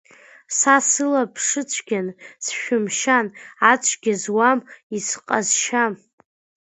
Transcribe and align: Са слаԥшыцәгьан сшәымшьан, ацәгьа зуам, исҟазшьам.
Са 0.57 0.75
слаԥшыцәгьан 0.89 2.07
сшәымшьан, 2.43 3.27
ацәгьа 3.71 4.13
зуам, 4.21 4.59
исҟазшьам. 4.97 5.93